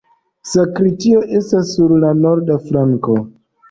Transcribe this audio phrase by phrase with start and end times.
[0.51, 3.25] Sakristio estas sur norda flanko.